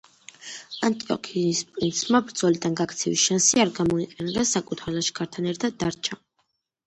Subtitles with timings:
[0.87, 6.19] ანტიოქიის პრინცმა ბრძოლიდან გაქცევის შანსი არ გამოიყენა და საკუთარ ლაშქართან ერთად დარჩა.